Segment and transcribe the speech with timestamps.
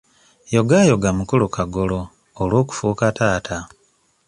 [0.55, 2.01] Yogaayoga mukulu Kagolo
[2.41, 3.57] olw'okufuuka taata.